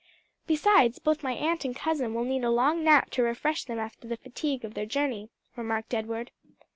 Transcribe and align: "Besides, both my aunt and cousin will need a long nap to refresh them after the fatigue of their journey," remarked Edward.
"Besides, 0.47 0.97
both 0.97 1.21
my 1.21 1.33
aunt 1.33 1.63
and 1.63 1.75
cousin 1.75 2.15
will 2.15 2.23
need 2.23 2.43
a 2.43 2.49
long 2.49 2.83
nap 2.83 3.11
to 3.11 3.21
refresh 3.21 3.65
them 3.65 3.77
after 3.77 4.07
the 4.07 4.17
fatigue 4.17 4.65
of 4.65 4.73
their 4.73 4.87
journey," 4.87 5.29
remarked 5.55 5.93
Edward. 5.93 6.31